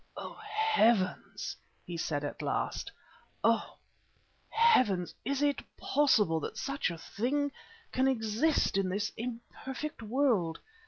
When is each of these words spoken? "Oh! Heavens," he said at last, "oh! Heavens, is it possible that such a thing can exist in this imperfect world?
"Oh! 0.17 0.33
Heavens," 0.49 1.55
he 1.85 1.95
said 1.95 2.23
at 2.23 2.41
last, 2.41 2.91
"oh! 3.43 3.77
Heavens, 4.49 5.13
is 5.23 5.43
it 5.43 5.61
possible 5.77 6.39
that 6.39 6.57
such 6.57 6.89
a 6.89 6.97
thing 6.97 7.51
can 7.91 8.07
exist 8.07 8.77
in 8.79 8.89
this 8.89 9.11
imperfect 9.15 10.01
world? 10.01 10.57